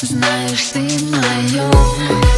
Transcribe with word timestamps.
Знаешь, 0.00 0.68
ты 0.68 0.80
мое 1.06 2.37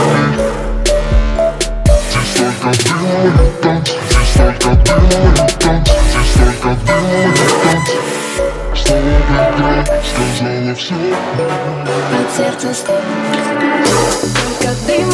не 10.71 10.75
все 10.75 10.95
От 10.95 12.27
сердца 12.35 12.83
Только 12.85 14.71
дым. 14.87 15.09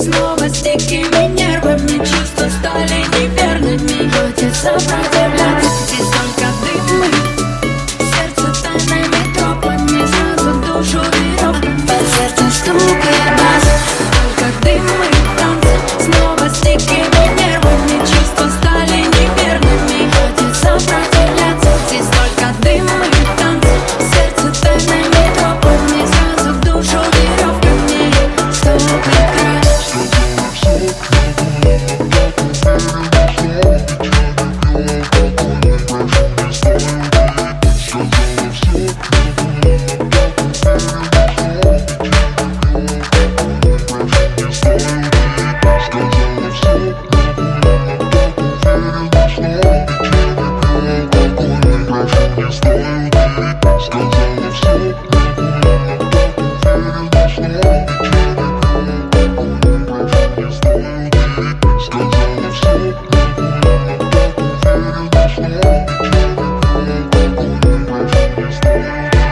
Снова 0.00 0.48
с 0.48 0.62
дикими 0.62 1.22
нервами 1.34 1.98
Чувства 1.98 2.48
стали 2.48 2.98
неверными. 3.18 3.98
Летится 4.04 4.70
противно 4.72 5.37
Thank 33.60 33.90
you. 37.12 37.17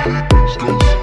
Stop. 0.07 0.96